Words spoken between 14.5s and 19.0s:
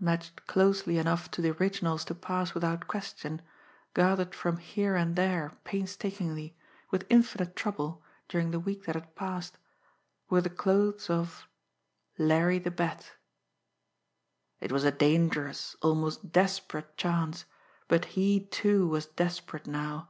It was a dangerous, almost desperate chance; but he, too,